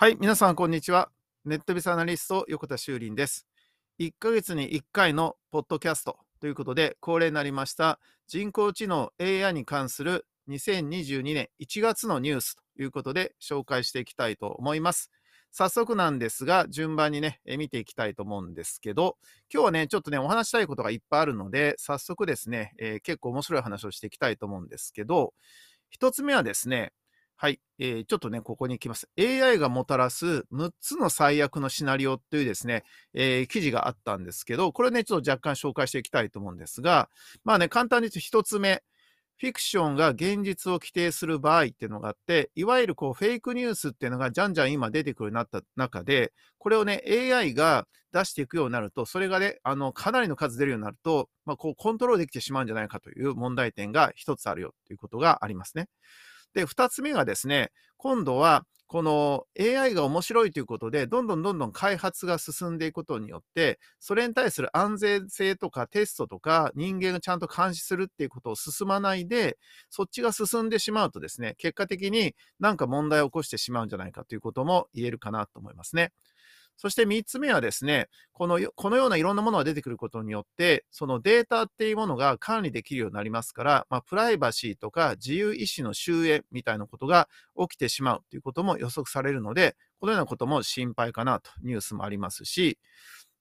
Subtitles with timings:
[0.00, 1.10] はい、皆さん、こんにちは。
[1.44, 3.48] ネットビスアナリスト、横田修林です。
[3.98, 7.98] 1ヶ月に1回のポッドキャストということで、恒例になりました
[8.28, 15.10] 人工知能 AI に関する2022年1月のニュースということで紹介していきたいと思います。
[15.50, 19.16] 早速なんですが、順番にね、見ていきたいと思うんですけど、
[19.52, 25.34] 今日はね、ちょっとね、お話したいことがいっぱいあるので、早速ですね、えー結構面白い話をしていきたいと思うんですけど、
[25.90, 26.92] 一つ目はですね、
[27.40, 29.08] はい、えーちょっとね、ここに来ます。
[29.16, 32.82] AI がもたらす6つの最悪のシナリオというですね、
[33.14, 37.08] えー記事があったんですけど、これね、ちょっと若干紹介していきたいと思うんですが、
[37.44, 38.82] まあね、簡単に言うと一つ目、
[39.36, 55.88] フィクションが現実を規定する場合っていうのがあって、いわゆるこうフェイクニュースっていうのがじゃんじゃん今出てくるようになった中で、これをね、AI が出していくようになると、それがね、あの、かなりの数出るようになると、まあ、こう、コントロールできてしまうんじゃないかという問題点が一つあるよということがありますね。
[56.54, 69.58] で、二つ目がですね、今度は、この AI が面白いということで、どんどんどんどん開発が進んでいくことによって、それに対する安全性とかテストとか、人間がちゃんと監視するっていうことを進まないで、
[69.90, 76.12] そっちが進んでしまうとですね、結果的になんか問題を起こしてしまうんじゃないかということも言えるかなと思いますね。
[76.78, 92.78] そして3つ目はですね、このこのようないろんなものが出てくることによって、そのデータっていうものが管理できるようになりますから、まあ、プライバシーとか自由意志の終焉みたいなことが起きてしまうということも予測されるので、このようなことも心配かなとニュースもありますし、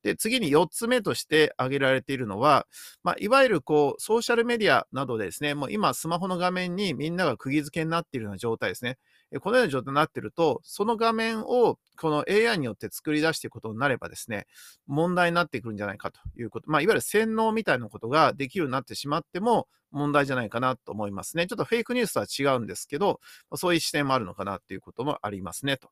[0.07, 2.65] で、次に4つ目として挙げられているのは、
[3.03, 8.97] まあ、いわゆるこう、ソーシャルメディアなどですね、もう今スマホの画面にみんなが釘付けになっているような状態ですね。
[9.41, 14.47] このような状態になっていると、その画面をこの AI によって作り出していくことになればですね、
[14.85, 16.71] 問題になってくるんじゃないかということ。
[16.71, 21.47] まあ、いわゆる洗脳みたいなことができるようになってしまっても問題じゃないかなと思いますね。
[21.47, 23.19] ちょっとフェイクニュースとは違うんですけど、
[23.55, 25.89] そういう視点もあるのかなということもありますねと。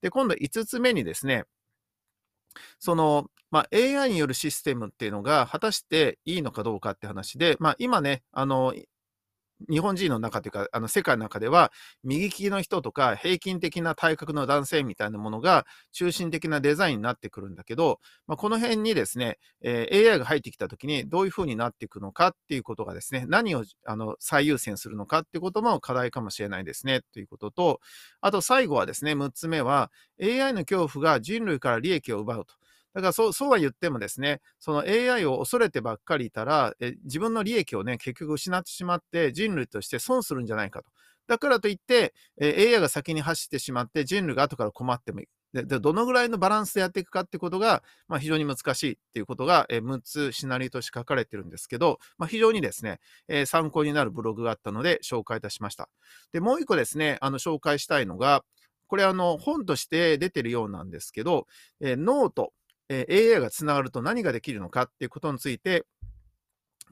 [0.00, 1.44] で、今度5つ目にですね、
[2.78, 8.74] その、まあ、AI によるシステムっていうのが果たしていいのかどうかって話で、まあ、今ね、あの、
[9.70, 11.72] 日本人の中というか、あの世界の中では、
[12.04, 27.80] 右利きの人とか、平均的な体格の男性みたいなものが中心的なデザインになってくるんだけど、まあ、この辺にですね、えー AI が入ってきたときにどういうふうになっていくのかっていうことがですね、何をあの最優先するのかっていうことも課題かもしれないですね、ということと、
[28.20, 29.90] あと最後はですね、6つ目は、
[30.20, 32.54] AI の恐怖が人類から利益を奪うと。
[32.94, 40.90] だからそうそうは言ってもですね、その AI を恐れてばっかりいたら、え自分の利益をね、結局失ってしまって人類として損するんじゃないかと。
[41.26, 45.26] だからといって、え AI が先に走ってしまって人類が後から困ってもいい。
[45.52, 55.90] でどのぐらいのバランスでやっていくかってことが、まあ、非常に難しいっていうことが、え6つシナリオとして書かれてるんですけど、まあ、非常にですね、え参考になるブログがあったので紹介いたしました。
[56.32, 58.44] で、もう一個ですね、あの紹介したいのが、
[58.86, 61.46] これあの本として出てるようなんですけど、
[61.80, 62.52] えノート、
[62.88, 65.86] え AI がつながると何ができるのかっていうことについて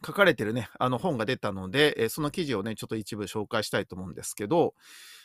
[0.04, 4.74] 書かれてるね、あの本が出たので、えその記事をね、ちょっと一部紹介したいと思うんですけど、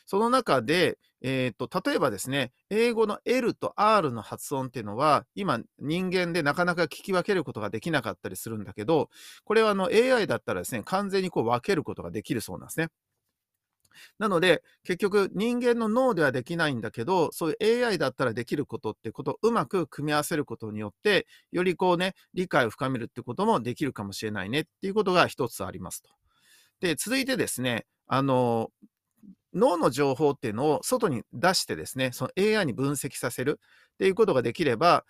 [0.05, 9.09] その中で、えーと、例えばですね、英語の L と R の発音っていうのは、今人間でなかなか聞き分けることができなかったりするんだけど、
[9.45, 12.89] これはあの AI だったらですね、完全にこう分けることができるそうなんですね。
[14.19, 26.09] なので、結局人間の脳ではできないんだけど、そういう AI だったらできることってことをうまく組み合わせることによって、よりこうね、理解を深めるってこともできるかもしれないねっていうことが一つありますと。
[26.79, 28.69] で、続いてですね、あの、
[29.53, 33.59] 脳の情報っていうのを外に出してですね、その AI に分析させる
[33.93, 35.05] っていうことができれば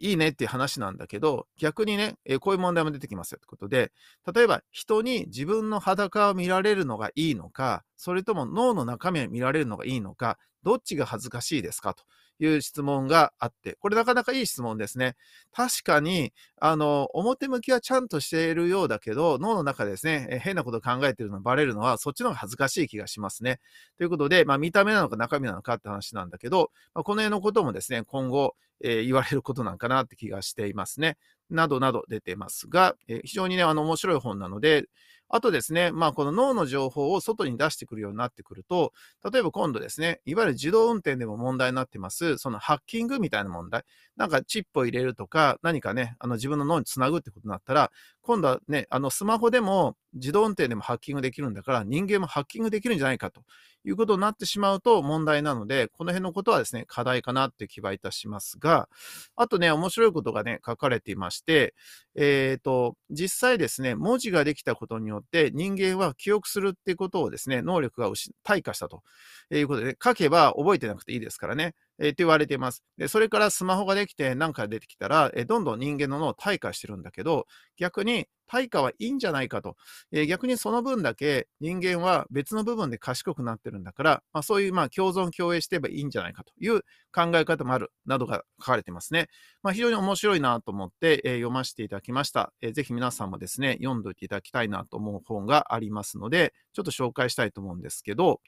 [0.00, 3.92] いいねっていう話なんだけど、逆にね、えこういう問題も出てきますよってことで、
[4.34, 12.04] 例えば人に自分の裸を見られるのがいいのか、それとも脳の中身を見られるのがいいのか、どっちが恥ずかしいですかと。
[12.40, 15.14] いう質問があって、これなかなかいい質問ですね。
[15.52, 23.60] 確かに、あの、表向きはちゃんとしているようだけど、脳の中でですね、え変なこと考えてるのバレるのは、そっちの方が恥ずかしい気がしますね。
[23.98, 31.16] ということで、まあ、見た目なのか中身なのかって話なんだけど、まあ、この辺のこともですね、今後、えー言われることなんかなって気がしていますね。
[31.50, 34.86] などなど出てますが、えー非常にね、あの、面白い本なので、
[35.30, 38.92] あとですね、まあ、この脳の情報を外に出してくるようになってくると、
[39.32, 43.84] 例えば今度ですね、いわゆる自動運転でも問題になってます、そのハッキングみたいな問題。
[44.16, 47.90] なんかチップを入れるとか、何かね、あの自分の脳につなぐってことになったら、
[48.22, 53.42] 今度はね、あのスマホでも自動運転でもハッキングできるんだから、人間もハッキングできるんじゃないかと
[53.84, 58.88] いうことになってしまうと問題なので、この辺のことはですね、課題かなって気はいたしますが、
[59.36, 61.74] あとね、面白いことがね、書かれていまして、
[62.14, 68.10] えっ、と、実際ですね、文字ができたことによって人間は記憶するってことをですね、能力が
[68.44, 69.02] 退化したと
[69.50, 71.74] いうことで、書けば覚えてなくていいですからね。
[72.00, 72.82] えー、って言われています。
[72.96, 79.76] で、それからスマホができて何か出てきたら、えー、どんどん人間の脳を退化してるんだけど、逆に対価はいいんじゃないかと。
[80.10, 86.80] えー、逆にその分だけ人間は別の部分で賢くなってるんだから、まあ、そういうまあ共存共栄してればいいんじゃないかという
[87.14, 89.28] 考え方もあるなどが書かれてますね。
[89.62, 92.72] まあ、非常に面白いなと思って、えー、読ませていただきました、えー。
[92.72, 98.40] ぜひ皆さんもですね、読んでおいていただきたいなと思う本がありますので、ちょっと紹介したいと思うんですけど、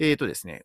[0.00, 0.64] えっ、ー、とですね、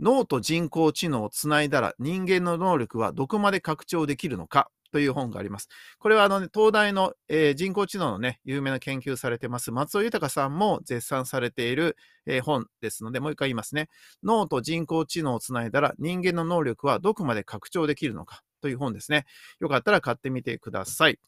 [0.00, 4.70] 脳と人工知能をつないだら人間の能力はどこまで拡張できるのか？
[4.92, 5.68] という本があります。
[6.00, 13.88] これはあの、ね、東大の、えー、人工知能のね、有名な研究されてます、松尾豊さんも絶賛されている、えー、本ですので、もう一回言いますね。
[14.24, 18.42] 脳と人工知能をつないだら人間の能力はどこまで拡張できるのか？
[18.60, 19.26] という本ですね。
[19.60, 21.20] よかったら買ってみてください。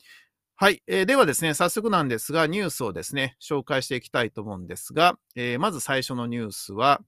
[0.57, 7.01] はい、えー、ではですね、早速なんですが、ニュースをですね、紹介していきたいと思うんですが、えー、まず最初のニュースは、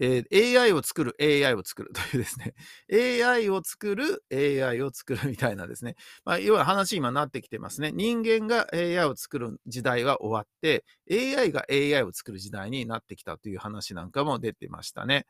[0.00, 2.54] えー、AI を作る AI を作るというですね、
[3.24, 7.92] AI を作る AI を作るみたいなですね、まあ、要は話今なってきてますね。
[7.92, 15.26] 人間が AI を作る時代は終わって、AI が AI を作る時代になってきたという話なんかも出てましたね。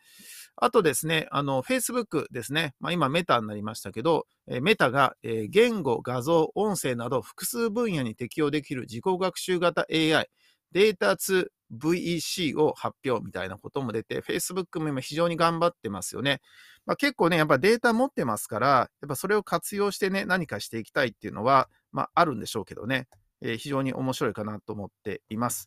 [0.56, 10.28] あとですね、あの、Facebook ですね、まあ、今メタになりましたけど、えメタが、え言語、画像、音声など複数分野に適用できる自己学習型 AI、
[10.72, 16.40] データツ VEC を発表みたいなことも出て、Facebook も今非常に頑張ってますよね。
[16.84, 23.08] まあ、結構ね、やっぱデータ持ってますから、やっぱそれを活用してね、何かしていきたいっていうのは、まあ、あるんでしょうけどね、
[23.40, 25.66] えー、非常に面白いかなと思っています。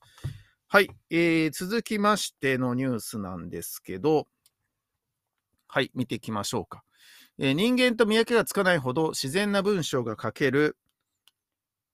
[0.67, 4.27] はい、えー、続きましてのニュースなんですけど、
[5.67, 6.83] はい、見ていきましょうか。
[7.37, 10.77] えー、人間と見分けがつかないほど自然な文章が書ける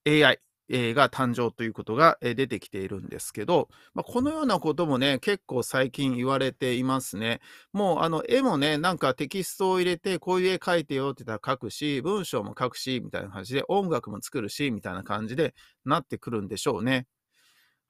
[0.07, 0.39] AI。
[0.69, 7.41] が誕生ということが出てきているんですけど、まあ、このようなこともね、結構最近言われていますね。
[7.73, 15.53] もうあの絵もね、なんかテキストを入れて、こういう絵描いてよって言ったら描くし、文章も書くし、みたいな感じで、音楽も作るし、みたいな感じで
[15.85, 17.07] なってくるんでしょうね。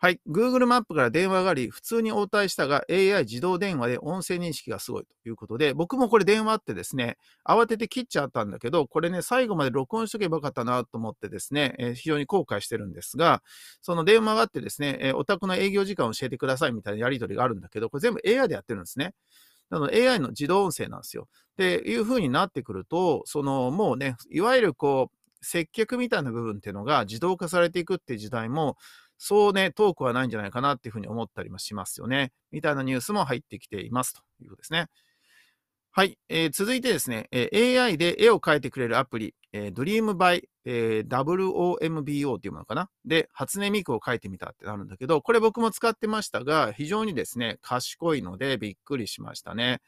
[0.06, 0.19] はい。
[0.30, 13.42] Google マップから電話があり、普通に応対したが AI 自動電話で音声認識がすごいということで、僕もこれ電話ってですね、慌てて切っちゃったんだけど、これね、最後まで録音しとけばよかったなと思ってですね、えー、非常に後悔してるんですが、
[13.81, 19.16] その電話があってですね、えー、お宅の営業時間を教えてくださいみたいなやり取りがあるんだけど、これ全部 AI でやってるんですね。
[19.72, 21.28] なので AI の自動音声なんですよ。
[21.54, 25.16] っていう風になってくると、そのもうね、いわゆるこう、
[25.46, 28.78] 接客みたいな部分っていうのが自動化されていくっていう時代も、
[29.17, 32.31] そうね、遠くはないんじゃないかなっていうふうに思ったりもしますよね。
[32.51, 34.88] みたいなニュースも入ってきていますということですね。
[35.97, 42.89] はい、えー、続いてですね、えー、AI で絵を描いてくれるアプリ、えー、Dream by、えー、WOMBO っていうものかな。
[43.06, 49.79] で、初音ミクを描いてみたってなるんだけど、これ僕も使ってましたが、非常にですね、賢いのでびっくりしましたね。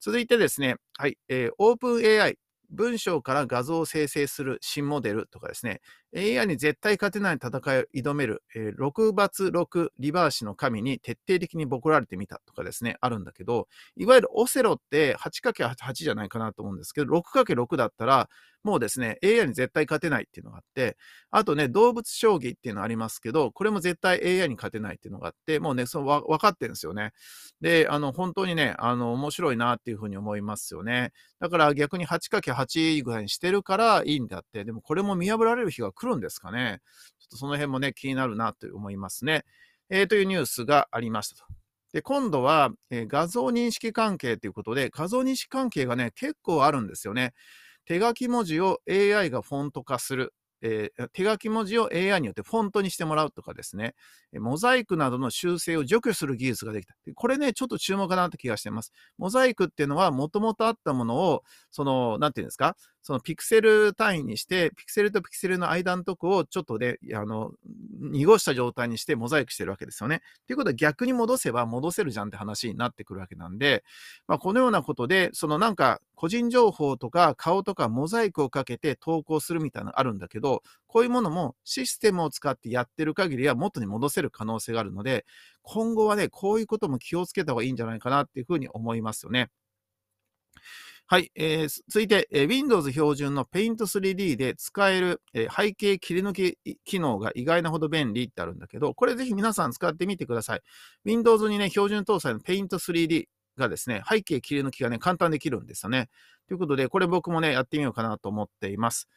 [0.00, 2.34] 続いてですね、はい、えー、OpenAI、
[2.70, 5.80] 文章から画像を生成する新モデルとかですね、
[6.16, 18.28] AI に絶対勝てない戦いを挑める、えー、6罰6リバーシの神に徹底的にボコられてみたとかですね、あるんだけど、いわゆるオセロって 8×8 じゃないかなと思うんですけど、6×6 だったら、
[18.64, 20.96] もうですね、AI に絶対勝てないっていうのがあって、
[21.30, 27.12] あとね、動物将棋っていうのありますけど、これも絶対 AI に勝てないっていうのがあって、もうね、そのわ分かってるんですよね。
[27.60, 31.12] で、あの、本当にね、あの、面白いなっていうふうに思いますよね。
[31.40, 36.80] だから逆に 8×8 ぐらいにしてるからいいんだって、でもこれも見破られる日が来るんですかね。
[37.20, 39.44] ちょっとその辺もね、気になるなと思いますね。
[39.90, 41.44] えー、というニュースがありましたと。
[41.92, 47.32] で、今度は、えー、画像認識関係ということで、画像認識関係がね、結構あるんですよね。
[47.88, 50.34] 手書き文字を AI がフォント化する。
[50.60, 53.94] えー、手書き文字を AI によってフォントにしてもらうとかですね、
[54.34, 56.94] モザイクなどの修正を除去する技術ができた。
[57.14, 58.92] これね、ちょっと注目かなって気がしてます。
[59.16, 67.52] モザイクっていうのは、もともとあったものを、その、なんていうんですか、そのピクセル単位にして、ピクセルとピクセルの間のとこをちょっとで、あの、
[67.98, 70.22] 濁した状態にしてモザイクしてるわけですよね。
[70.46, 73.84] ということは逆に戻せば戻せるじゃんって話になってくるわけなんで、
[74.26, 85.24] まあ、このようなことで、そのなんか個人情報とか顔とかモザイクをかけて投稿するみたいなのあるんだけど、こういうものもシステムを使ってやってる限りは元に戻せる可能性があるので、
[85.62, 89.50] 今後はね、こういうことも気をつけた方がいいんじゃないかなっていうふうに思いますよね。
[91.10, 100.60] はい、えー、続いて、えー、Windows 標準の Paint 3D で使える、えー、背景切り抜き機能が意外なほど便利ってあるんだけど、これぜひ皆さん使ってみてください。
[101.06, 103.24] Windows にね、標準搭載の Paint 3D
[103.58, 106.08] がですね、背景切り抜きがね、簡単できるんですよね。
[106.46, 109.08] ということで、これ僕もね、やってみようかなと思っています。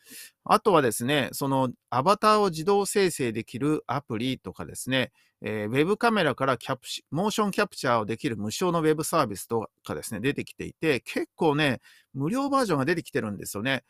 [0.44, 11.80] あとはですね、そのアバターを自動生成できるアプリとかですね、えー、ウェブカメラからキャプモーションキャプチャーをできる無償のウェブサービスとかですね、出てきていて、結構ね、
[12.14, 13.84] 無料バージョンが出てきてるんですよね。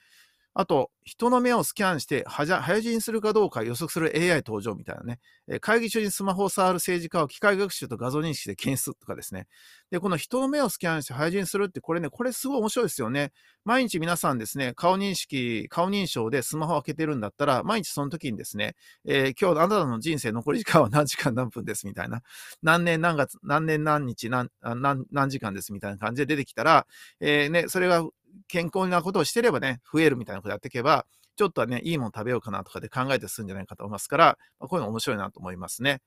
[0.53, 5.19] あと、人の目をスキャンして、早死にするかどうか予測する AI 登場みたいなね。
[5.59, 9.47] 会議中にスマホを触る政治家を機械学習と画像認識で検出とかですね。
[9.89, 13.31] で、この人の目をスキャンして早死にするって、これね、これすごい面白いですよね。
[13.65, 22.21] 毎日皆さんですね、顔認識、顔認証でスマホを開けてるんだったら、毎日その時にですね、えー、今日あなたの人生残り時間は何時間何分ですみたいな。
[22.61, 26.85] 何年何月、何年何日何、何何時間ですみたいな感じで出てきたら、
[27.19, 28.03] えー、ね、それが
[28.47, 30.90] 健康なことをしてればね、増えるみたいなことやっていけば、
[31.35, 36.01] ちょっとはね、いいもの食べようかなとかで考えてするんじゃないかと思いますから、まあ、こういうの面白いなと思いますね。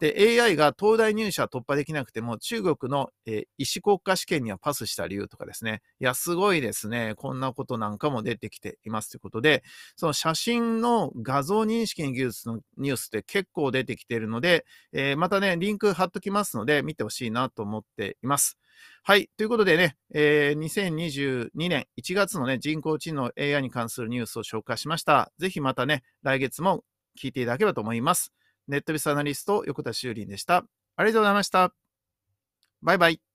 [0.00, 5.82] で、AI が東大入試は突破できなくても、中国の、えー、医師国家試験にはパスした理由とかですね。
[6.00, 7.12] いや、すごいですね。
[7.16, 9.62] こんなことなんかも出てきていますということで、
[9.96, 18.56] その写真の画像認識の技術のニュースって結構出てきているので、えー、またね、リンク貼っときますので、見てほしいなと思っています。
[19.02, 19.30] はい。
[19.36, 25.32] ということでね、えー、2022年1月のね、人工知能 AI に関するニュースを紹介しました。
[25.38, 26.84] ぜひまたね、来月も
[27.18, 28.32] 聞いていただければと思います。
[28.68, 30.64] ネットビスアナリスト、横田修林でした。
[30.96, 31.72] ありがとうございました。
[32.82, 33.29] バイバイ。